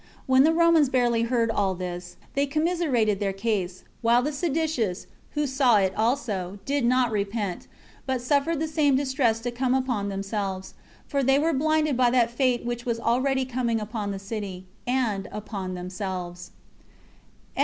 When 0.25 0.43
the 0.43 0.51
Romans 0.51 0.89
barely 0.89 1.21
heard 1.21 1.51
all 1.51 1.75
this, 1.75 2.17
they 2.33 2.47
commiserated 2.47 3.19
their 3.19 3.31
case; 3.33 3.83
while 4.01 4.23
the 4.23 4.31
seditious, 4.31 5.05
who 5.35 5.45
saw 5.45 5.77
it 5.77 5.93
also, 5.95 6.57
did 6.65 6.85
not 6.85 7.11
repent, 7.11 7.67
but 8.07 8.19
suffered 8.19 8.59
the 8.59 8.67
same 8.67 8.95
distress 8.95 9.39
to 9.41 9.51
come 9.51 9.75
upon 9.75 10.09
themselves; 10.09 10.73
for 11.05 11.21
they 11.21 11.37
were 11.37 11.53
blinded 11.53 11.95
by 11.97 12.09
that 12.09 12.31
fate 12.31 12.65
which 12.65 12.83
was 12.83 12.99
already 12.99 13.45
coming 13.45 13.79
upon 13.79 14.09
the 14.09 14.17
city, 14.17 14.65
and 14.87 15.29
upon 15.31 15.75
themselves 15.75 16.49
also. 17.55 17.59